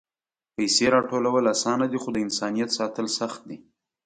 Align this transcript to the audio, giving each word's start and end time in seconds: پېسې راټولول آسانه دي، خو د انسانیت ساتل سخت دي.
پېسې 0.55 0.85
راټولول 0.95 1.43
آسانه 1.53 1.85
دي، 1.91 1.97
خو 2.03 2.09
د 2.13 2.17
انسانیت 2.25 2.69
ساتل 2.77 3.05
سخت 3.19 3.41
دي. 3.49 3.57